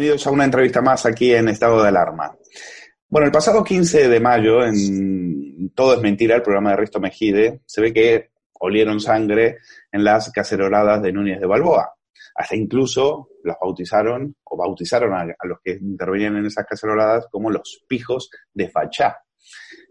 [0.00, 2.34] Bienvenidos a una entrevista más aquí en Estado de Alarma.
[3.06, 7.60] Bueno, el pasado 15 de mayo, en Todo es Mentira, el programa de Risto Mejide,
[7.66, 9.58] se ve que olieron sangre
[9.92, 11.92] en las caceroladas de Núñez de Balboa.
[12.34, 17.84] Hasta incluso las bautizaron o bautizaron a, los que intervenían en esas caceroladas como los
[17.86, 19.18] pijos de Fachá,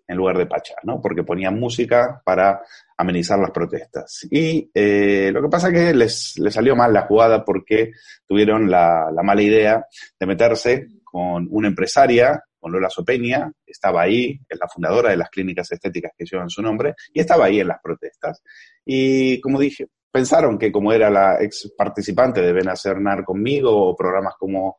[0.10, 1.00] en lugar de Pachá, ¿no?
[1.00, 2.62] Porque ponían música para
[2.98, 4.28] amenizar las protestas.
[4.32, 7.92] Y eh, lo que pasa es que les, salió mal la jugada porque
[8.28, 9.86] tuvieron la, la mala idea
[10.20, 15.30] de meterse con una empresaria, con Lola Sopeña, estaba ahí, es la fundadora de las
[15.30, 18.42] clínicas estéticas que llevan su nombre, y estaba ahí en las protestas.
[18.84, 23.96] Y como dije, pensaron que como era la ex participante de Ven a conmigo o
[23.96, 24.76] programas como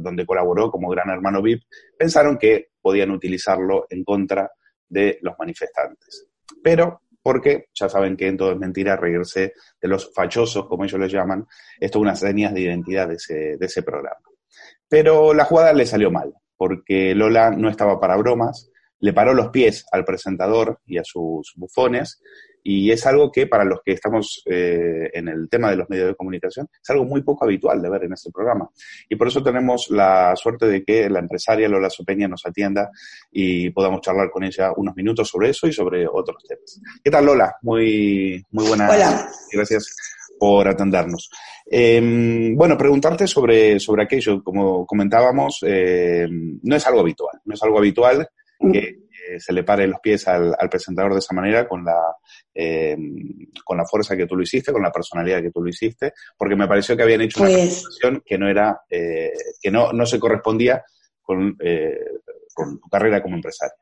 [0.00, 1.62] donde colaboró como Gran Hermano VIP,
[1.96, 4.50] pensaron que podían utilizarlo en contra
[4.88, 6.26] de los manifestantes.
[6.62, 10.98] Pero porque ya saben que en todo es mentira reírse de los fachosos, como ellos
[10.98, 11.46] les llaman,
[11.78, 14.22] esto es unas señas de identidad de ese, de ese programa.
[14.88, 18.70] Pero la jugada le salió mal, porque Lola no estaba para bromas,
[19.00, 22.20] le paró los pies al presentador y a sus bufones,
[22.62, 26.08] y es algo que para los que estamos eh, en el tema de los medios
[26.08, 28.68] de comunicación es algo muy poco habitual de ver en este programa.
[29.08, 32.90] Y por eso tenemos la suerte de que la empresaria Lola Sopeña nos atienda
[33.32, 36.80] y podamos charlar con ella unos minutos sobre eso y sobre otros temas.
[37.02, 37.56] ¿Qué tal Lola?
[37.62, 38.92] Muy, muy buenas.
[38.92, 39.30] Hola.
[39.50, 39.96] Gracias
[40.38, 41.30] por atendernos.
[41.70, 47.62] Eh, bueno, preguntarte sobre, sobre aquello, como comentábamos, eh, no es algo habitual, no es
[47.62, 48.28] algo habitual
[48.72, 49.08] que
[49.38, 51.98] se le pare los pies al, presentador de esa manera con la,
[52.54, 52.96] eh,
[53.64, 56.56] con la fuerza que tú lo hiciste, con la personalidad que tú lo hiciste, porque
[56.56, 60.06] me pareció que habían hecho una Pues- presentación que no era, eh, que no, no
[60.06, 60.82] se correspondía
[61.20, 61.98] con, eh,
[62.54, 63.76] con tu carrera como empresario.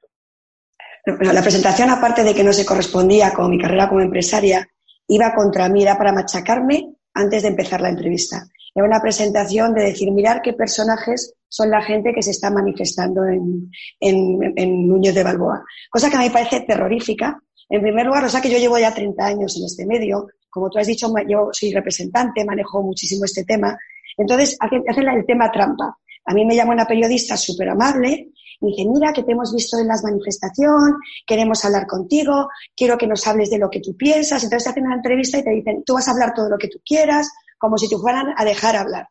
[1.21, 4.69] La presentación, aparte de que no se correspondía con mi carrera como empresaria,
[5.07, 8.45] iba contra mí, era para machacarme antes de empezar la entrevista.
[8.75, 13.25] Era una presentación de decir, mirar qué personajes son la gente que se está manifestando
[13.25, 13.71] en,
[14.01, 15.65] en, en Núñez de Balboa.
[15.91, 17.41] Cosa que a mí me parece terrorífica.
[17.69, 20.29] En primer lugar, o sea que yo llevo ya 30 años en este medio.
[20.49, 23.77] Como tú has dicho, yo soy representante, manejo muchísimo este tema.
[24.17, 25.97] Entonces, hacen, el tema trampa.
[26.25, 28.31] A mí me llama una periodista súper amable
[28.61, 30.95] y dice, mira, que te hemos visto en las manifestaciones,
[31.27, 34.43] queremos hablar contigo, quiero que nos hables de lo que tú piensas.
[34.43, 36.69] Entonces te hacen una entrevista y te dicen, tú vas a hablar todo lo que
[36.69, 39.09] tú quieras, como si te fueran a dejar hablar.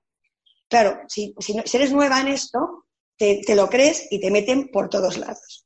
[0.69, 2.85] Claro, si, si, si eres nueva en esto,
[3.17, 5.65] te, lo crees y te meten por todos lados.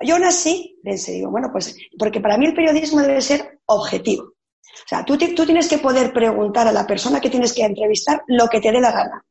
[0.00, 4.24] Yo aún así pensé, digo, bueno, pues, porque para mí el periodismo debe ser objetivo.
[4.24, 8.48] O sea, tú, tienes que poder preguntar a la persona que tienes que entrevistar lo
[8.48, 9.24] que te dé la gana.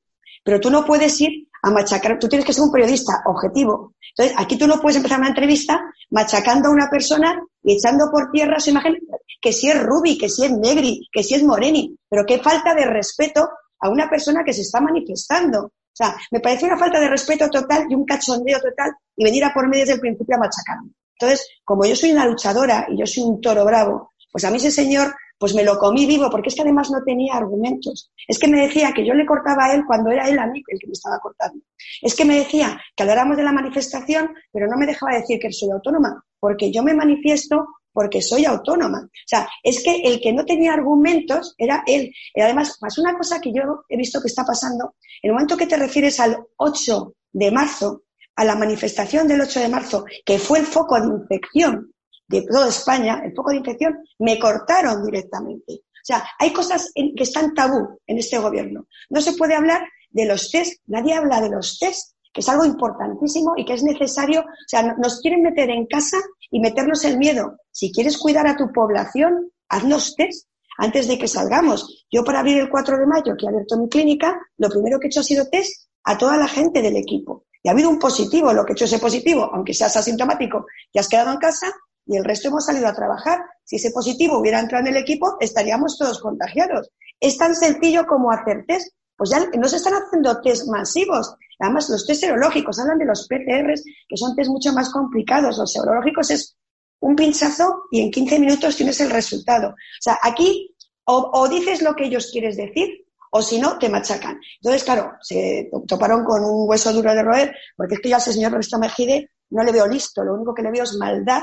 [0.43, 3.95] Pero tú no puedes ir a machacar, tú tienes que ser un periodista objetivo.
[4.11, 5.81] Entonces, aquí tú no puedes empezar una entrevista
[6.11, 8.97] machacando a una persona y echando por tierra su imagen,
[9.41, 12.73] que si es Ruby, que si es Negri, que si es Moreni, pero qué falta
[12.73, 13.49] de respeto
[13.81, 15.65] a una persona que se está manifestando.
[15.65, 19.43] O sea, me parece una falta de respeto total y un cachondeo total y venir
[19.43, 20.91] a por mí desde el principio a machacarme.
[21.19, 24.57] Entonces, como yo soy una luchadora y yo soy un toro bravo, pues a mí
[24.57, 28.11] ese señor, pues me lo comí vivo, porque es que además no tenía argumentos.
[28.27, 30.61] Es que me decía que yo le cortaba a él cuando era él a mí
[30.67, 31.59] el que me estaba cortando.
[32.01, 35.51] Es que me decía que habláramos de la manifestación, pero no me dejaba decir que
[35.51, 38.99] soy autónoma, porque yo me manifiesto porque soy autónoma.
[39.03, 42.13] O sea, es que el que no tenía argumentos era él.
[42.33, 44.95] Y además, pasó una cosa que yo he visto que está pasando.
[45.21, 48.03] En el momento que te refieres al 8 de marzo,
[48.35, 51.93] a la manifestación del 8 de marzo, que fue el foco de infección
[52.27, 55.73] de toda España, el foco de infección, me cortaron directamente.
[55.73, 58.87] O sea, hay cosas en- que están tabú en este gobierno.
[59.09, 59.81] No se puede hablar
[60.11, 63.83] de los test, nadie habla de los test, que es algo importantísimo y que es
[63.83, 64.41] necesario.
[64.41, 66.17] O sea, no- nos quieren meter en casa
[66.51, 67.57] y meternos el miedo.
[67.71, 70.47] Si quieres cuidar a tu población, haznos test
[70.77, 72.05] antes de que salgamos.
[72.11, 75.07] Yo para abrir el 4 de mayo, que he abierto mi clínica, lo primero que
[75.07, 77.45] he hecho ha sido test a toda la gente del equipo.
[77.61, 80.99] Y ha habido un positivo, lo que he hecho ese positivo, aunque seas asintomático, te
[80.99, 81.67] has quedado en casa
[82.05, 83.39] y el resto hemos salido a trabajar.
[83.65, 86.89] Si ese positivo hubiera entrado en el equipo, estaríamos todos contagiados.
[87.19, 88.93] Es tan sencillo como hacer test.
[89.17, 91.35] Pues ya no se están haciendo test masivos.
[91.59, 95.57] Además, los test serológicos, hablan de los PCRs, que son test mucho más complicados.
[95.57, 96.55] Los serológicos es
[97.01, 99.69] un pinchazo y en 15 minutos tienes el resultado.
[99.69, 100.75] O sea, aquí
[101.05, 104.39] o, dices lo que ellos quieres decir o si no, te machacan.
[104.61, 108.15] Entonces, claro, se to- toparon con un hueso duro de roer, porque es que yo
[108.15, 110.93] a ese señor Ernesto Mejide no le veo listo, lo único que le veo es
[110.95, 111.41] maldad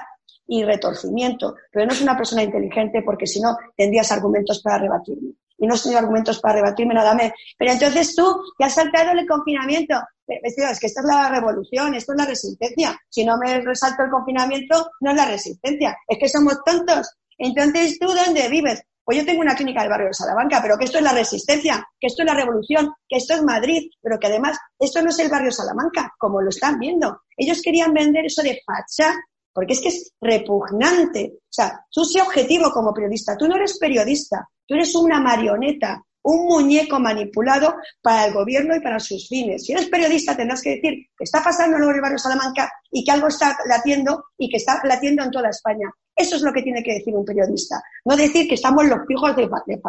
[0.48, 1.54] y retorcimiento.
[1.72, 5.32] Pero no es una persona inteligente porque si no, tendrías argumentos para rebatirme.
[5.58, 7.32] Y no has tenido argumentos para rebatirme nada más.
[7.58, 9.94] Pero entonces tú, te has saltado el confinamiento.
[10.26, 12.99] Es que esta es la revolución, esto es la resistencia.
[13.08, 15.97] Si no me resalto el confinamiento, no es la resistencia.
[16.08, 17.17] Es que somos tontos.
[17.38, 18.82] Entonces, ¿tú dónde vives?
[19.06, 21.88] pues yo tengo una clínica del barrio de Salamanca, pero que esto es la resistencia,
[22.00, 25.19] que esto es la revolución, que esto es Madrid, pero que además esto no es
[25.20, 27.23] el barrio Salamanca, como lo están viendo.
[27.37, 29.14] Ellos querían vender eso de facha,
[29.56, 31.32] porque es que es repugnante.
[31.37, 36.05] O sea, tú sé objetivo como periodista, tú no eres periodista, tú eres una marioneta,
[36.25, 39.64] un muñeco manipulado para el gobierno y para sus fines.
[39.64, 43.11] Si eres periodista tendrás que decir que está pasando en el barrio Salamanca y que
[43.12, 45.91] algo está latiendo y que está latiendo en toda España.
[46.14, 47.82] Eso es lo que tiene que decir un periodista.
[48.05, 49.81] No decir que estamos los pijos de, de.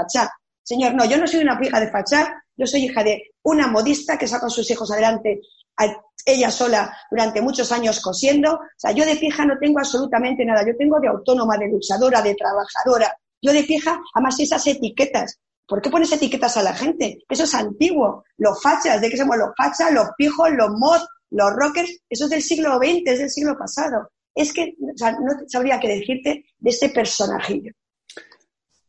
[0.64, 4.18] Señor, no, yo no soy una pija de fachá, yo soy hija de una modista
[4.18, 5.42] que saca a sus hijos adelante
[6.26, 8.54] ella sola durante muchos años cosiendo.
[8.54, 10.66] O sea, yo de pija no tengo absolutamente nada.
[10.66, 13.16] Yo tengo de autónoma, de luchadora, de trabajadora.
[13.42, 17.24] Yo de pija, además esas etiquetas ¿Por qué pones etiquetas a la gente?
[17.28, 18.24] Eso es antiguo.
[18.38, 19.92] Los fachas, ¿de qué somos los fachas?
[19.92, 21.02] Los pijos, los mod,
[21.32, 24.10] los rockers, eso es del siglo XX, es del siglo pasado.
[24.34, 27.74] Es que no sabría qué decirte de este personajillo.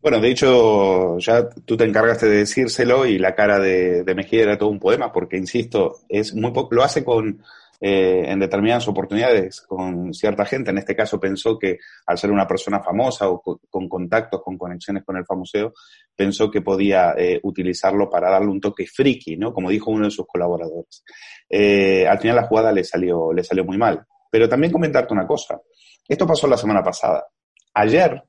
[0.09, 4.43] Bueno, de hecho, ya tú te encargaste de decírselo y la cara de, de Mejía
[4.43, 7.43] era todo un poema, porque, insisto, es muy poco, lo hace con,
[7.79, 10.71] eh, en determinadas oportunidades con cierta gente.
[10.71, 11.77] En este caso pensó que
[12.07, 15.75] al ser una persona famosa o con, contactos, con conexiones con el famoseo,
[16.17, 19.53] pensó que podía eh, utilizarlo para darle un toque friki, ¿no?
[19.53, 21.05] Como dijo uno de sus colaboradores.
[21.51, 24.07] Eh, al final la jugada le salió, le salió muy mal.
[24.31, 25.61] Pero también comentarte una cosa.
[26.09, 27.27] Esto pasó la semana pasada.
[27.75, 28.23] Ayer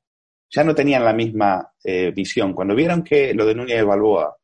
[0.50, 1.72] ya no tenían la misma
[2.14, 2.54] visión.
[2.54, 4.36] Cuando vieron que lo de Núñez de Balboa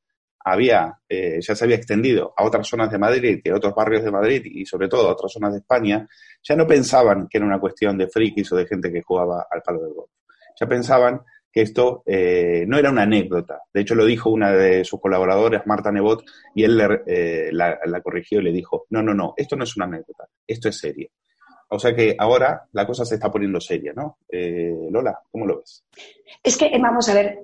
[0.48, 4.12] había, eh, ya se había extendido a otras zonas de Madrid a otros barrios de
[4.12, 6.08] Madrid y sobre todo a otras zonas de España,
[6.44, 9.64] ya no pensaban que era una cuestión de frikis o de gente que jugaba al
[9.64, 10.12] palo del golf.
[10.60, 11.22] Ya pensaban
[11.52, 13.62] que esto eh, no era una anécdota.
[13.74, 16.24] De hecho, lo dijo una de sus colaboradoras, Marta Nebot,
[16.54, 19.76] y él eh, la, la, corrigió y le dijo, no, no, no, esto no es
[19.76, 21.10] una anécdota, esto es serio.
[21.68, 24.20] O sea que ahora la cosa se está poniendo seria, ¿no?
[24.92, 25.84] Lola, ¿cómo lo ves?
[26.44, 27.40] Es que, vamos a ver,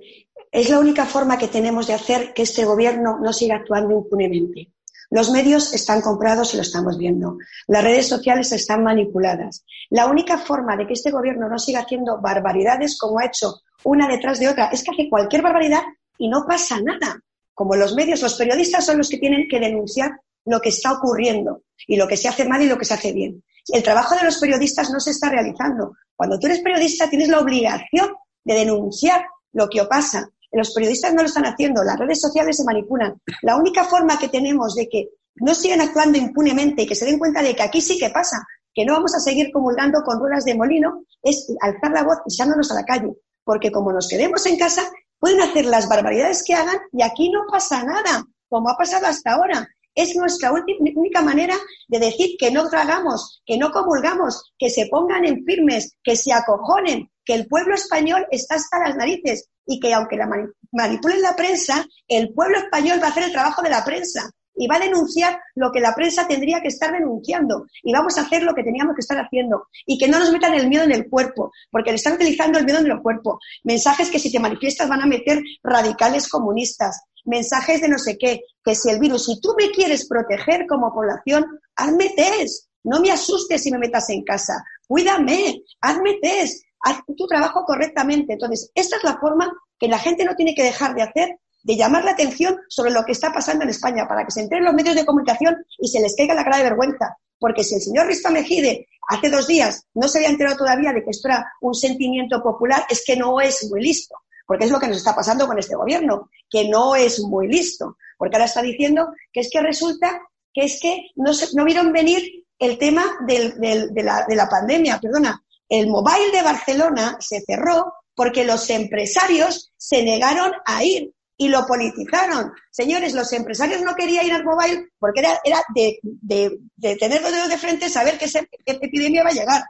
[0.52, 4.70] es la única forma que tenemos de hacer que este gobierno no siga actuando impunemente.
[5.10, 7.38] Los medios están comprados y lo estamos viendo.
[7.68, 9.66] Las redes sociales están manipuladas.
[9.90, 14.08] La única forma de que este gobierno no siga haciendo barbaridades como ha hecho una
[14.08, 15.82] detrás de otra es que hace cualquier barbaridad
[16.18, 17.20] y no pasa nada.
[17.54, 20.12] Como los medios, los periodistas son los que tienen que denunciar
[20.46, 23.12] lo que está ocurriendo y lo que se hace mal y lo que se hace
[23.12, 23.44] bien.
[23.68, 25.96] El trabajo de los periodistas no se está realizando.
[26.16, 28.14] Cuando tú eres periodista tienes la obligación
[28.44, 29.24] de denunciar
[29.54, 33.20] lo que pasa los periodistas no lo están haciendo, las redes sociales se manipulan.
[33.42, 37.20] La única forma que tenemos de que no sigan actuando impunemente y que se den
[37.20, 40.44] cuenta de que aquí sí que pasa, que no vamos a seguir comulgando con ruedas
[40.44, 43.14] de molino, es alzar la voz y echándonos a la calle.
[43.44, 44.84] Porque como nos quedemos en casa,
[45.20, 49.34] pueden hacer las barbaridades que hagan y aquí no pasa nada, como ha pasado hasta
[49.34, 49.68] ahora.
[49.96, 51.56] Es nuestra única manera
[51.88, 56.32] de decir que no tragamos, que no comulgamos, que se pongan en firmes, que se
[56.34, 60.30] acojonen, que el pueblo español está hasta las narices y que aunque la
[60.72, 64.68] manipulen la prensa, el pueblo español va a hacer el trabajo de la prensa y
[64.68, 68.44] va a denunciar lo que la prensa tendría que estar denunciando y vamos a hacer
[68.44, 71.10] lo que teníamos que estar haciendo y que no nos metan el miedo en el
[71.10, 73.40] cuerpo, porque le están utilizando el miedo en el cuerpo.
[73.64, 78.42] Mensajes que si te manifiestas van a meter radicales comunistas, mensajes de no sé qué,
[78.64, 83.12] que si el virus, si tú me quieres proteger como población, hazme test, no me
[83.12, 88.34] asustes si me metas en casa, cuídame, hazme test, haz tu trabajo correctamente.
[88.34, 91.76] Entonces, esta es la forma que la gente no tiene que dejar de hacer, de
[91.76, 94.74] llamar la atención sobre lo que está pasando en España, para que se enteren los
[94.74, 97.18] medios de comunicación y se les caiga la cara de vergüenza.
[97.40, 101.04] Porque si el señor Risto Mejide hace dos días no se había enterado todavía de
[101.04, 104.16] que esto era un sentimiento popular, es que no es muy listo.
[104.52, 107.96] Porque es lo que nos está pasando con este gobierno, que no es muy listo.
[108.18, 110.22] Porque ahora está diciendo que es que resulta
[110.54, 112.22] que es que no, no vieron venir
[112.60, 113.56] el tema de,
[114.04, 120.04] la, de la pandemia, perdona, el Mobile de Barcelona se cerró porque los empresarios se
[120.04, 122.52] negaron a ir y lo politizaron.
[122.72, 127.22] Señores, los empresarios no querían ir al Mobile porque era, era de, de, de tener
[127.22, 129.64] los dedos de frente saber que esa epidemia va a llegar.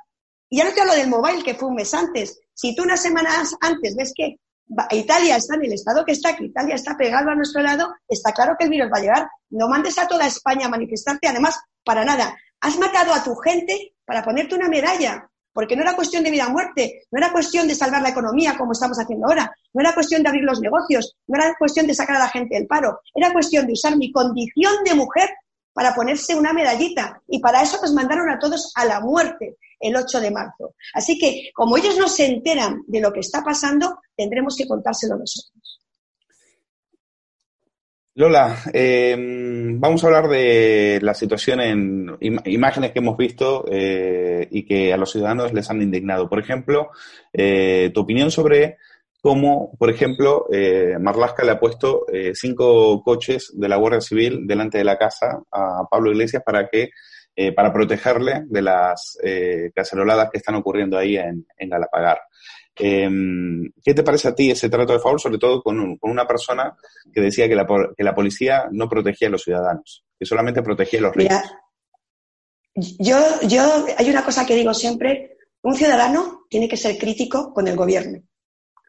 [0.50, 2.40] Y ya no te hablo del Mobile, que fue un mes antes.
[2.56, 4.38] Si tú unas semanas antes ves que
[4.92, 8.32] Italia está en el estado que está, que Italia está pegado a nuestro lado, está
[8.32, 9.30] claro que el virus va a llegar.
[9.50, 12.38] No mandes a toda España a manifestarte, además, para nada.
[12.62, 16.48] Has matado a tu gente para ponerte una medalla porque no era cuestión de vida
[16.48, 19.94] o muerte, no era cuestión de salvar la economía como estamos haciendo ahora, no era
[19.94, 23.00] cuestión de abrir los negocios, no era cuestión de sacar a la gente del paro,
[23.14, 25.30] era cuestión de usar mi condición de mujer
[25.74, 27.22] para ponerse una medallita.
[27.28, 30.76] Y para eso nos mandaron a todos a la muerte el 8 de marzo.
[30.94, 35.18] Así que, como ellos no se enteran de lo que está pasando, tendremos que contárselo
[35.18, 35.82] nosotros.
[38.14, 44.64] Lola, em, vamos a hablar de la situación en imágenes que hemos visto eh, y
[44.64, 46.28] que a los ciudadanos les han indignado.
[46.28, 46.90] Por ejemplo,
[47.32, 48.78] eh, tu opinión sobre
[49.22, 54.48] como, por ejemplo, eh, Marlasca le ha puesto eh, cinco coches de la Guardia Civil
[54.48, 56.90] delante de la casa a Pablo Iglesias para que
[57.34, 59.18] eh, para protegerle de las
[59.74, 62.20] caceroladas que están ocurriendo ahí en, en Galapagar.
[62.76, 66.76] Em, ¿Qué te parece a ti ese trato de favor, sobre todo con, una persona
[67.14, 71.00] que decía que la, que la, policía no protegía a los ciudadanos, que solamente protegía
[71.00, 71.38] a los ricos?
[72.76, 77.68] yo, yo, hay una cosa que digo siempre, un ciudadano tiene que ser crítico con
[77.68, 78.24] el gobierno,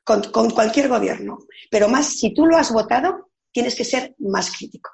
[0.04, 1.38] con, con cualquier gobierno,
[1.70, 4.90] pero más si tú lo has votado, tienes que ser más crítico.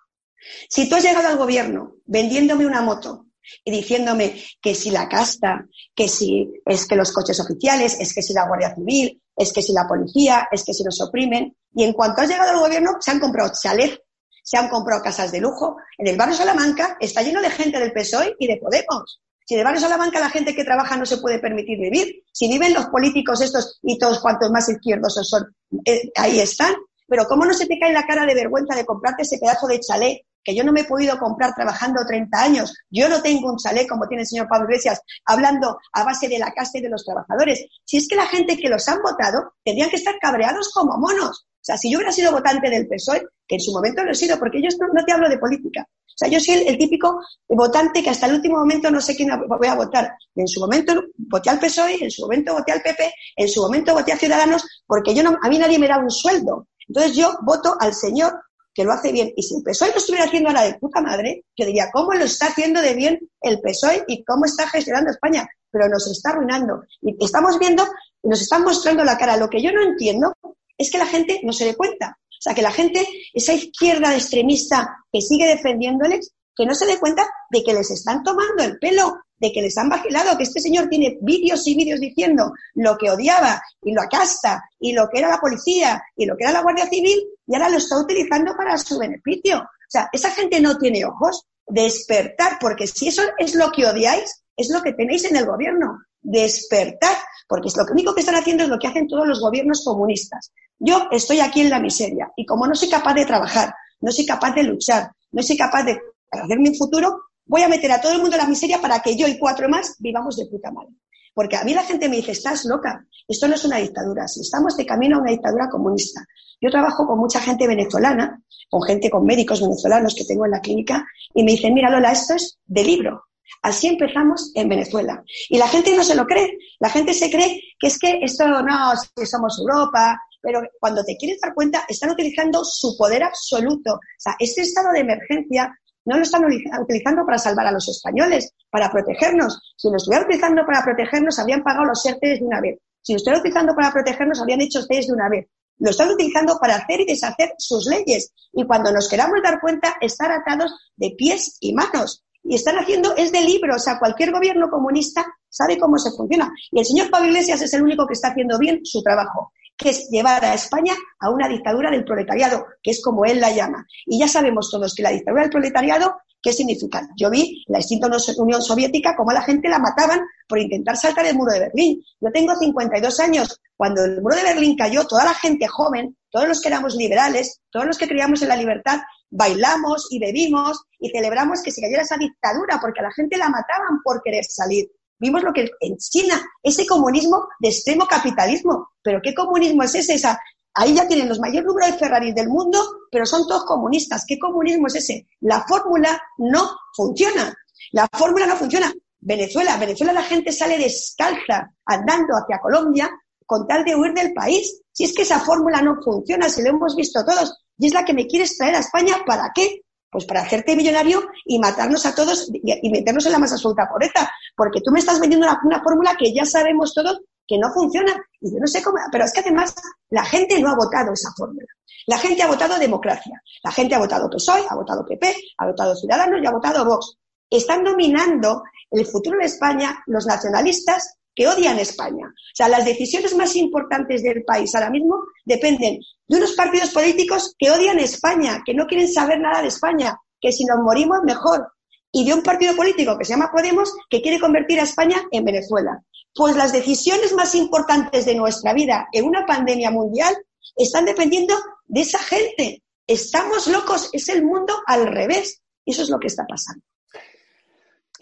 [0.68, 3.26] Si tú has llegado al gobierno vendiéndome una moto
[3.64, 8.22] y diciéndome que si la casta, que si es que los coches oficiales, es que
[8.22, 11.56] si la Guardia Civil, es que si la policía, es que si nos oprimen.
[11.74, 14.00] Y en cuanto has llegado al gobierno, se han comprado chalets,
[14.42, 15.76] se han comprado casas de lujo.
[15.96, 19.22] En el barrio Salamanca está lleno de gente del PSOE y de Podemos.
[19.49, 22.49] Si en el barrio Salamanca la gente que trabaja no se puede permitir vivir, si
[22.49, 26.75] viven los políticos estos y todos cuantos más izquierdos son, eh, ahí están.
[27.07, 29.81] Pero ¿cómo no se te cae la cara de vergüenza de comprarte ese pedazo de
[29.81, 32.75] chalet que yo no me he podido comprar trabajando 30 años.
[32.90, 36.38] Yo no tengo un chalet como tiene el señor Pablo Iglesias, hablando a base de
[36.38, 37.67] la casa y de los trabajadores.
[37.85, 41.48] Si es que la gente que los han votado tendrían que estar cabreados como monos.
[41.68, 44.38] Sea, si yo hubiera sido votante del PSOE, que en su momento lo he sido,
[44.38, 45.87] porque yo no, te hablo de política.
[45.87, 49.28] O sea, yo soy el, típico votante que hasta el último momento no sé quién
[49.46, 50.10] voy a votar.
[50.34, 53.92] En su momento voté al PSOE, en su momento voté al PP, en su momento
[53.92, 56.68] voté a Ciudadanos, porque yo no, a mí nadie me da un sueldo.
[56.88, 58.32] Entonces yo voto al señor
[58.72, 59.30] que lo hace bien.
[59.37, 62.25] Y si el PSOE lo estuviera haciendo ahora de puta madre, yo diría, ¿cómo lo
[62.25, 65.46] está haciendo de bien el PSOE y cómo está gestionando España?
[65.70, 66.80] Pero nos está arruinando.
[67.02, 67.84] Y estamos viendo,
[68.22, 69.37] nos están mostrando la cara.
[69.37, 70.32] Lo que yo no entiendo
[70.78, 72.16] es que la gente no se dé cuenta.
[72.26, 76.99] O sea, que la gente, esa izquierda extremista que sigue defendiéndoles, que no se dé
[76.99, 80.61] cuenta de que les están tomando el pelo, de que les han vacilado, que este
[80.61, 85.18] señor tiene vídeos y vídeos diciendo lo que odiaba y lo acasta y lo que
[85.18, 88.56] era la policía y lo que era la Guardia Civil y ahora lo está utilizando
[88.56, 89.58] para su beneficio.
[89.58, 91.44] O sea, esa gente no tiene ojos.
[91.70, 95.99] Despertar, porque si eso es lo que odiáis, es lo que tenéis en el gobierno.
[96.20, 97.16] Despertar,
[97.48, 100.52] porque es lo único que están haciendo es lo que hacen todos los gobiernos comunistas.
[100.78, 104.26] Yo estoy aquí en la miseria y como no soy capaz de trabajar, no soy
[104.26, 105.98] capaz de luchar, no soy capaz de
[106.30, 109.16] hacerme un futuro, voy a meter a todo el mundo en la miseria para que
[109.16, 110.94] yo y cuatro más vivamos de puta madre.
[111.34, 114.40] Porque a mí la gente me dice, estás loca, esto no es una dictadura, si
[114.40, 116.20] estamos de camino a una dictadura comunista.
[116.60, 120.60] Yo trabajo con mucha gente venezolana, con gente, con médicos venezolanos que tengo en la
[120.60, 123.27] clínica, y me dicen, mira Lola, esto es de libro.
[123.62, 125.23] Así empezamos en Venezuela.
[125.49, 126.59] Y la gente no se lo cree.
[126.81, 131.17] La gente se cree que es que esto no, que somos Europa, pero cuando te
[131.17, 133.95] quieres dar cuenta, están utilizando su poder absoluto.
[133.95, 135.73] O sea, este estado de emergencia
[136.05, 139.61] no lo están utilizando para salvar a los españoles, para protegernos.
[139.76, 142.78] Si lo estuvieran utilizando para protegernos, habrían pagado los ERTES de una vez.
[143.02, 145.47] Si lo estuvieran utilizando para protegernos, habrían hecho ustedes de una vez.
[145.78, 148.33] Lo están utilizando para hacer y deshacer sus leyes.
[148.52, 152.25] Y cuando nos queramos dar cuenta, estar atados de pies y manos.
[152.49, 156.52] Y están haciendo, es de libro, o sea, cualquier gobierno comunista sabe cómo se funciona.
[156.71, 159.90] Y el señor Pablo Iglesias es el único que está haciendo bien su trabajo que
[159.90, 163.87] es llevar a España a una dictadura del proletariado, que es como él la llama.
[164.05, 167.09] Y ya sabemos todos que la dictadura del proletariado, ¿qué significa?
[167.17, 171.26] Yo vi la extinta Unión Soviética, cómo a la gente la mataban por intentar saltar
[171.26, 172.02] el muro de Berlín.
[172.21, 173.61] Yo tengo 52 años.
[173.76, 177.61] Cuando el muro de Berlín cayó, toda la gente joven, todos los que éramos liberales,
[177.70, 182.02] todos los que creíamos en la libertad, bailamos y bebimos y celebramos que se cayera
[182.02, 184.90] esa dictadura, porque a la gente la mataban por querer salir.
[185.18, 188.90] Vimos lo que en China, ese comunismo de extremo capitalismo.
[189.02, 190.14] ¿Pero qué comunismo es ese?
[190.14, 190.40] Esa,
[190.75, 192.78] ahí ya tienen los mayores números de Ferraris del mundo,
[193.11, 194.25] pero son todos comunistas.
[194.26, 195.26] ¿Qué comunismo es ese?
[195.40, 197.52] La fórmula no funciona.
[197.92, 198.92] La fórmula no funciona.
[199.20, 203.11] Venezuela, Venezuela la gente sale descalza andando hacia Colombia
[203.44, 204.82] con tal de huir del país.
[204.99, 208.05] Si es que esa fórmula no funciona, si lo hemos visto todos, y es la
[208.05, 209.83] que me quieres traer a España, ¿para qué?
[210.11, 214.28] Pues para hacerte millonario y matarnos a todos y, meternos en la más absoluta pobreza.
[214.57, 218.12] Porque tú me estás vendiendo una, fórmula que ya sabemos todos que no funciona.
[218.40, 219.73] Y yo no sé cómo, pero es que además
[220.11, 221.69] la gente no ha votado esa fórmula.
[222.09, 223.40] La gente ha votado democracia.
[223.62, 227.14] La gente ha votado PSOE, ha votado PP, ha votado Ciudadanos y ha votado Vox.
[227.49, 232.26] Están dominando el futuro de España los nacionalistas que odian España.
[232.26, 237.54] O sea, las decisiones más importantes del país ahora mismo dependen de unos partidos políticos
[237.57, 241.68] que odian España, que no quieren saber nada de España, que si nos morimos mejor,
[242.11, 245.45] y de un partido político que se llama Podemos, que quiere convertir a España en
[245.45, 246.02] Venezuela.
[246.35, 250.37] Pues las decisiones más importantes de nuestra vida en una pandemia mundial
[250.75, 251.54] están dependiendo
[251.87, 252.83] de esa gente.
[253.07, 255.62] Estamos locos, es el mundo al revés.
[255.87, 256.83] Eso es lo que está pasando.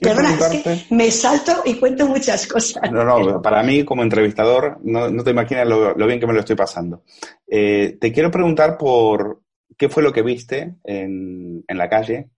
[0.01, 2.91] Perdona, es que me salto y cuento muchas cosas.
[2.93, 6.57] No, no, para mí como entrevistador no, te imaginas lo, bien que me lo estoy
[6.57, 7.03] pasando.
[7.47, 9.41] Eh, te quiero preguntar por
[9.79, 12.31] qué fue lo que viste en, la calle,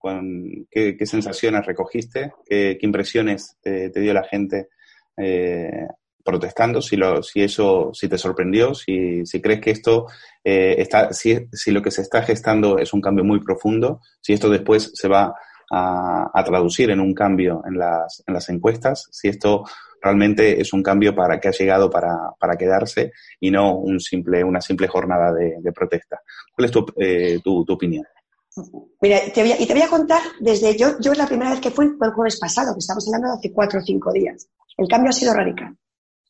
[0.71, 4.69] qué, sensaciones recogiste, qué, impresiones te, dio la gente
[5.17, 5.87] eh,
[6.23, 10.07] protestando, si, lo, si eso, si te sorprendió, si, si crees que esto
[10.43, 14.33] eh, está, si, si lo que se está gestando es un cambio muy profundo, si
[14.33, 15.33] esto después se va
[15.71, 19.63] a, traducir en un cambio en las, en las encuestas, si esto
[20.01, 24.43] realmente es un cambio para que ha llegado para, para quedarse y no un simple,
[24.43, 26.21] una simple jornada de, protesta.
[26.55, 28.05] ¿Cuál es tu, eh, tu, opinión?
[29.01, 31.59] Mira, te voy a, y te voy a contar desde yo, yo la primera vez
[31.59, 34.47] que fui fue el jueves pasado, que estamos hablando de hace cuatro o cinco días.
[34.77, 35.77] El cambio ha sido radical.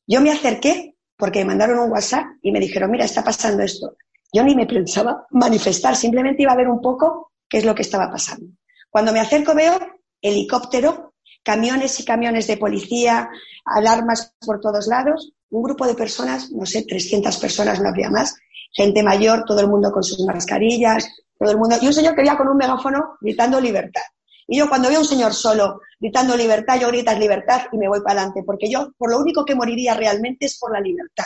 [0.08, 3.96] Yo me acerqué porque me mandaron un WhatsApp y me dijeron, mira, está pasando esto.
[4.34, 7.81] Yo ni me pensaba manifestar, simplemente iba a ver un poco qué es lo que
[7.81, 8.48] estaba pasando.
[8.89, 9.79] Cuando me acerco veo
[10.22, 13.29] helicóptero, camiones y camiones de policía,
[13.65, 18.36] alarmas por todos lados, un grupo de personas, no sé, 300 personas, no había más,
[18.72, 22.24] gente mayor, todo el mundo con sus mascarillas, todo el mundo, y un señor que
[22.24, 24.01] iba con un megáfono gritando libertad.
[24.48, 27.88] Y yo cuando veo a un señor solo gritando libertad, yo gritas libertad y me
[27.88, 31.25] voy para adelante, porque yo por lo único que moriría realmente es por la libertad.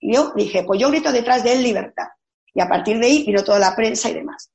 [0.00, 2.08] Y yo dije, pues yo grito detrás de él libertad.
[2.52, 4.50] Y a partir de ahí vino toda la prensa y demás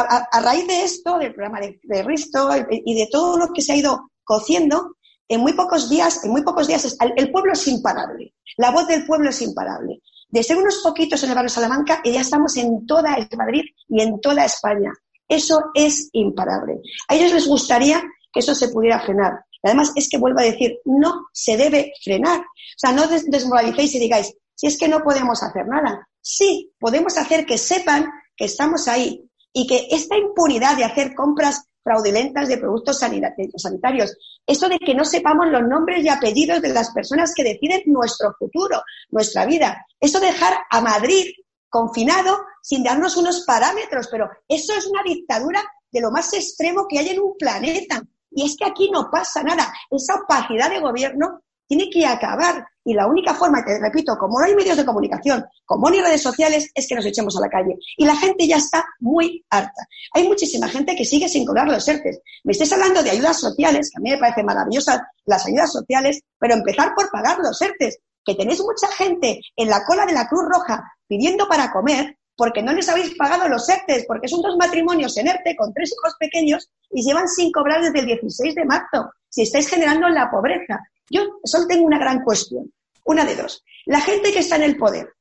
[0.00, 3.76] a, raíz de esto, del programa de, Risto y de todo lo que se ha
[3.76, 4.96] ido cociendo,
[5.28, 8.34] en muy pocos días, en muy pocos días, el, pueblo es imparable.
[8.56, 10.00] La voz del pueblo es imparable.
[10.28, 14.00] De ser unos poquitos en el barrio Salamanca, y ya estamos en toda Madrid y
[14.00, 14.92] en toda España.
[15.28, 16.80] Eso es imparable.
[17.08, 19.44] A ellos les gustaría que eso se pudiera frenar.
[19.62, 22.40] además es que vuelvo a decir, no se debe frenar.
[22.40, 26.08] O sea, no desmoralicéis y digáis, si es que no podemos hacer nada.
[26.20, 28.06] Sí, podemos hacer que sepan
[28.36, 29.27] que estamos ahí,
[29.58, 34.16] y que esta impunidad de hacer compras fraudulentas de productos sanitarios,
[34.46, 38.36] esto de que no sepamos los nombres y apellidos de las personas que deciden nuestro
[38.38, 41.32] futuro, nuestra vida, eso de dejar a Madrid
[41.68, 47.00] confinado sin darnos unos parámetros, pero eso es una dictadura de lo más extremo que
[47.00, 48.00] hay en un planeta.
[48.30, 49.72] Y es que aquí no pasa nada.
[49.90, 52.66] Esa opacidad de gobierno tiene que acabar.
[52.84, 56.00] Y la única forma, te repito, como no hay medios de comunicación, como no hay
[56.00, 57.76] redes sociales, es que nos echemos a la calle.
[57.96, 59.86] Y la gente ya está muy harta.
[60.14, 62.20] Hay muchísima gente que sigue sin cobrar los ERTES.
[62.44, 66.22] Me estés hablando de ayudas sociales, que a mí me parece maravillosas las ayudas sociales,
[66.38, 67.98] pero empezar por pagar los ERTES.
[68.24, 72.62] Que tenéis mucha gente en la cola de la Cruz Roja pidiendo para comer porque
[72.62, 76.14] no les habéis pagado los ERTES, porque son dos matrimonios en ERTE con tres hijos
[76.20, 79.10] pequeños y llevan sin cobrar desde el 16 de marzo.
[79.28, 80.78] Si estáis generando la pobreza.
[81.10, 82.72] Yo solo tengo una gran cuestión.
[83.04, 83.64] Una de dos.
[83.86, 85.14] La gente que está en el poder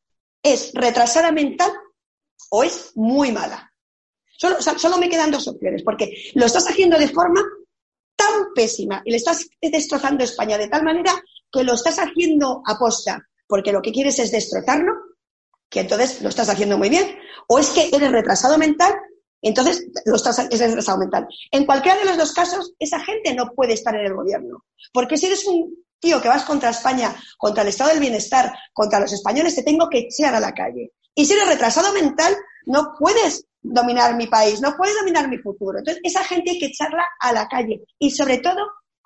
[0.43, 1.71] es retrasada mental
[2.50, 3.71] o es muy mala.
[4.38, 7.41] Solo, me quedan dos opciones, porque lo estás haciendo de forma
[8.15, 11.13] tan pésima y le estás destrozando España de tal manera
[11.52, 14.93] que lo estás haciendo aposta, porque lo que quieres es destrozarlo,
[15.69, 18.93] que entonces lo estás haciendo muy bien, o es que eres retrasado mental,
[19.41, 21.28] entonces lo estás, eres retrasado mental.
[21.52, 25.17] En cualquiera de los dos casos, esa gente no puede estar en el gobierno, porque
[25.17, 29.13] si eres un tío que vas contra España, contra el estado del bienestar, contra los
[29.13, 30.91] españoles, te tengo que echar a la calle.
[31.15, 35.80] Y si eres retrasado mental, no puedes dominar mi país, no puedes dominar mi futuro.
[35.80, 37.84] Entonces, esa gente hay que echarla a la calle.
[37.97, 38.62] Y sobre todo,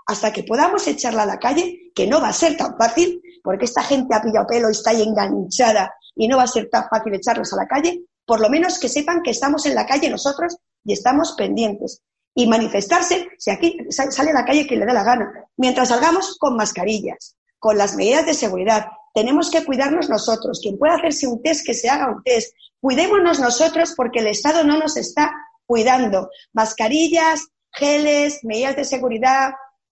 [0.05, 3.65] hasta que podamos echarla a la calle, que no va a ser tan fácil, porque
[3.65, 6.87] esta gente ha pillado pelo y está ahí enganchada y no va a ser tan
[6.89, 10.09] fácil echarlos a la calle, por lo menos que sepan que estamos en la calle
[10.09, 12.01] nosotros y estamos pendientes
[12.33, 15.31] y manifestarse si aquí sale a la calle quien le dé la gana.
[15.57, 20.59] Mientras salgamos con mascarillas, con las medidas de seguridad, tenemos que cuidarnos nosotros.
[20.61, 22.55] Quien pueda hacerse un test, que se haga un test.
[22.79, 25.33] Cuidémonos nosotros porque el Estado no nos está
[25.65, 26.29] cuidando.
[26.53, 29.51] Mascarillas, geles, medidas de seguridad,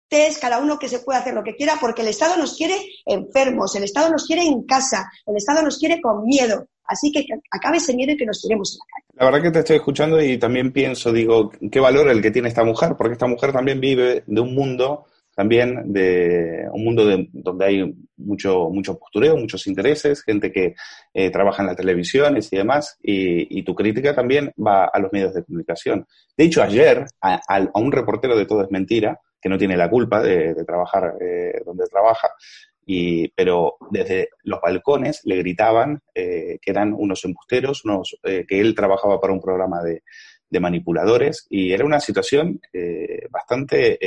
[0.09, 2.75] test, cada uno que se pueda hacer lo que quiera, porque el Estado nos quiere
[3.05, 6.67] enfermos, el Estado nos quiere en casa, el Estado nos quiere con miedo.
[6.89, 9.09] Así que acabe ese miedo y que nos tiremos en la calle.
[9.19, 12.47] La verdad que te estoy escuchando y también pienso, digo, qué valor el que tiene
[12.47, 17.65] esta mujer, porque esta mujer también vive de un mundo, también de un mundo donde
[17.65, 20.73] hay mucho, mucho postureo, muchos intereses, gente que
[21.13, 25.33] eh, trabaja en las televisiones y demás, y, tu crítica también va a los medios
[25.33, 26.07] de comunicación.
[26.35, 30.21] De hecho, ayer a, un reportero de Todo es Mentira, que no tiene la culpa
[30.21, 32.29] de, trabajar eh, donde trabaja,
[33.35, 38.73] pero desde los balcones le gritaban eh, que eran unos embusteros, unos, eh, que él
[38.73, 40.01] trabajaba para un programa de,
[40.59, 43.99] manipuladores y era una situación eh, bastante,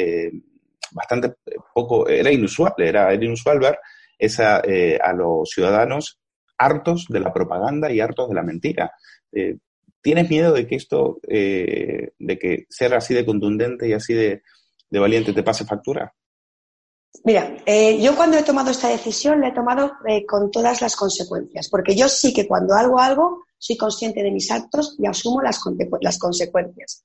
[0.91, 1.35] bastante
[1.73, 3.79] poco, era inusual, era, inusual ver
[4.19, 6.19] esa, a los ciudadanos
[6.59, 8.91] hartos de la propaganda y hartos de la mentira.
[10.03, 14.43] ¿Tienes miedo de que esto, de que ser así de contundente y así de,
[14.93, 16.15] de Valiente te pase factura?
[17.25, 20.97] Mira, eh, yo cuando he tomado esta decisión la he tomado eh, con todas las
[20.97, 25.41] consecuencias, porque yo sí que cuando hago algo soy consciente de mis actos y asumo
[25.41, 25.61] las,
[26.01, 27.05] las consecuencias.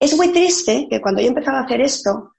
[0.00, 2.32] Es muy triste que cuando yo he empezado a hacer esto,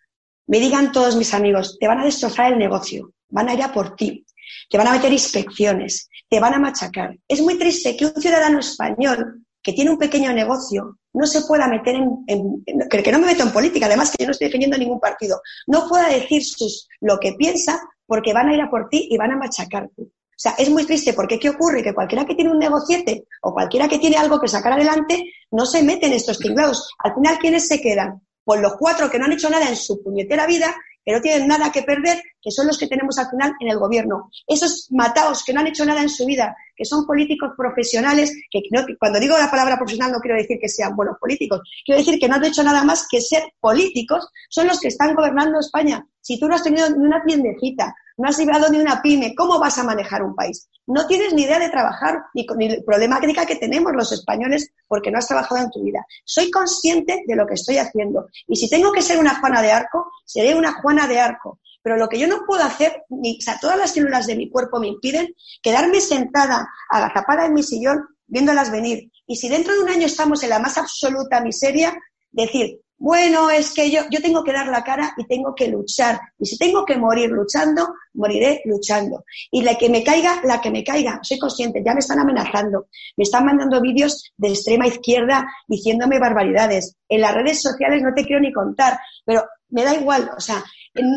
[0.48, 3.72] me digan todos mis amigos, te van a destrozar el negocio, van a ir a
[3.72, 4.26] por ti,
[4.70, 7.16] te van a meter inspecciones, te van a machacar.
[7.28, 11.68] Es muy triste que un ciudadano español que tiene un pequeño negocio no se pueda
[11.68, 15.02] meter en, que, no me meto en política, además que yo no estoy defendiendo ningún
[15.02, 19.10] partido, no pueda decir sus, lo que piensa porque van a ir a por ti
[19.12, 20.04] y van a machacarte.
[20.04, 21.84] O sea, es muy triste porque ¿qué ocurre?
[21.84, 25.66] Que cualquiera que tiene un negociete o cualquiera que tiene algo que sacar adelante no
[25.66, 26.90] se mete en estos tinglados.
[27.00, 28.22] Al final, ¿quiénes se quedan?
[28.46, 31.48] Pues los cuatro que no han hecho nada en su puñetera vida que no tienen
[31.48, 34.32] nada que perder, que son los que tenemos al final en el gobierno.
[34.48, 38.62] Esos mataos que no han hecho nada en su vida, que son políticos profesionales, que,
[38.98, 42.30] cuando digo la palabra profesional no quiero decir que sean buenos políticos, quiero decir que
[42.30, 46.08] no han hecho nada más que ser políticos, son los que están gobernando España.
[46.22, 49.60] Si tú no has tenido ni una tiendecita, no has llevado ni una pyme, ¿cómo
[49.60, 50.70] vas a manejar un país?
[50.86, 55.12] No tienes ni idea de trabajar ni con el problemática que tenemos los españoles porque
[55.12, 56.06] no has trabajado en tu vida.
[56.24, 58.28] Soy consciente de lo que estoy haciendo.
[58.48, 61.60] Y si tengo que ser una Juana de Arco, seré una Juana de Arco.
[61.88, 64.90] Pero lo que yo no puedo hacer, ni, todas las células de mi cuerpo me
[64.90, 69.10] impiden quedarme sentada, agazapada en mi sillón, viéndolas venir.
[69.26, 71.98] Y si dentro de un año estamos en la más absoluta miseria,
[72.30, 76.20] decir, bueno, es que yo, yo tengo que dar la cara y tengo que luchar.
[76.38, 79.24] Y si tengo que morir luchando, moriré luchando.
[79.50, 81.22] Y la que me caiga, la que me caiga.
[81.24, 82.88] Soy consciente, ya me están amenazando.
[83.16, 86.98] Me están mandando vídeos de extrema izquierda diciéndome barbaridades.
[87.08, 90.30] En las redes sociales no te quiero ni contar, pero me da igual.
[90.36, 90.62] O sea,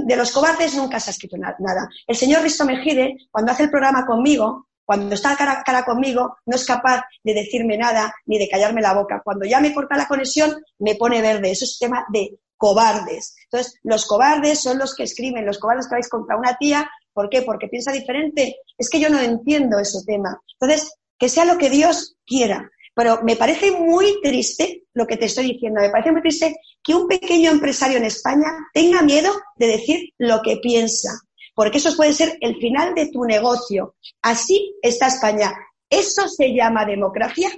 [0.06, 1.88] de los cobardes nunca se ha escrito nada.
[2.06, 6.36] El señor Risto Mejide, cuando hace el programa conmigo, cuando está cara a cara conmigo,
[6.46, 9.22] no es capaz de decirme nada ni de callarme la boca.
[9.24, 11.52] Cuando ya me corta la conexión, me pone verde.
[11.52, 13.36] Eso es tema de cobardes.
[13.44, 16.90] Entonces, los cobardes son los que escriben, los cobardes que vais contra una tía.
[17.12, 17.42] ¿Por qué?
[17.42, 18.56] Porque piensa diferente.
[18.76, 20.40] Es que yo no entiendo ese tema.
[20.60, 22.68] Entonces, que sea lo que Dios quiera.
[23.00, 25.80] Pero me parece muy triste lo que te estoy diciendo.
[25.80, 30.42] Me parece muy triste que un pequeño empresario en España tenga miedo de decir lo
[30.42, 31.18] que piensa
[31.54, 33.94] porque eso puede ser el final de tu negocio.
[34.22, 35.52] Así está España.
[35.88, 37.50] ¿Eso se llama democracia?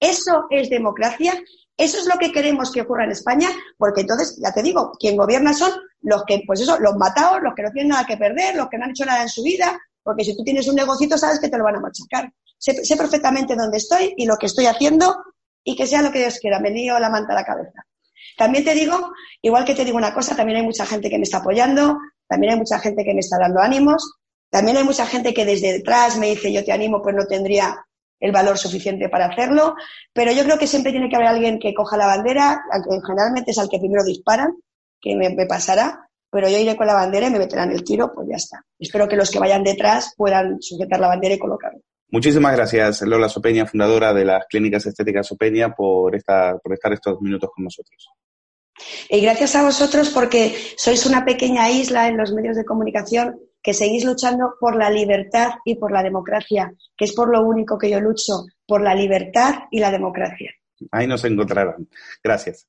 [0.00, 1.32] ¿Eso es democracia?
[1.76, 5.16] Eso es lo que queremos que ocurra en España, porque entonces, ya te digo, quien
[5.16, 5.70] gobierna son
[6.02, 8.78] los que, pues eso, los matados, los que no tienen nada que perder, los que
[8.78, 11.48] no han hecho nada en su vida, porque si tú tienes un negocito sabes que
[11.48, 12.32] te lo van a machacar.
[12.58, 15.16] Sé, perfectamente dónde estoy y lo que estoy haciendo
[15.64, 17.84] y que sea lo que Dios quiera, me lío la manta a la cabeza.
[18.36, 21.24] También te digo, igual que te digo una cosa, también hay mucha gente que me
[21.24, 24.18] está apoyando, también hay mucha gente que me está dando ánimos,
[24.50, 27.84] también hay mucha gente que desde detrás me dice yo te animo, pues no tendría
[28.20, 29.74] el valor suficiente para hacerlo,
[30.12, 32.60] pero yo creo que siempre tiene que haber alguien que coja la bandera,
[33.06, 34.56] generalmente es al que primero disparan,
[35.00, 38.28] que me, pasará, pero yo iré con la bandera y me meterán el tiro, pues
[38.28, 38.64] ya está.
[38.78, 41.80] Espero que los que vayan detrás puedan sujetar la bandera y colocarla.
[42.10, 47.20] Muchísimas gracias, Lola Sopeña, fundadora de las Clínicas Estéticas Sopeña, por, esta, por estar estos
[47.20, 48.08] minutos con nosotros.
[49.10, 53.74] Y gracias a vosotros porque sois una pequeña isla en los medios de comunicación que
[53.74, 57.90] seguís luchando por la libertad y por la democracia, que es por lo único que
[57.90, 60.50] yo lucho, por la libertad y la democracia.
[60.92, 61.88] Ahí nos encontrarán.
[62.22, 62.68] Gracias.